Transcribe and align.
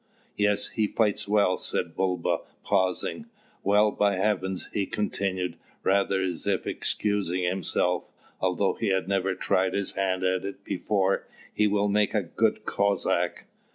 "Yes, 0.35 0.69
he 0.69 0.87
fights 0.87 1.27
well," 1.27 1.59
said 1.59 1.95
Bulba, 1.95 2.39
pausing; 2.63 3.27
"well, 3.61 3.91
by 3.91 4.15
heavens!" 4.15 4.67
he 4.73 4.87
continued, 4.87 5.57
rather 5.83 6.23
as 6.23 6.47
if 6.47 6.65
excusing 6.65 7.43
himself, 7.43 8.05
"although 8.39 8.73
he 8.73 8.87
has 8.87 9.07
never 9.07 9.35
tried 9.35 9.75
his 9.75 9.91
hand 9.91 10.23
at 10.23 10.43
it 10.43 10.63
before, 10.63 11.27
he 11.53 11.67
will 11.67 11.87
make 11.87 12.15
a 12.15 12.23
good 12.23 12.65
Cossack! 12.65 13.45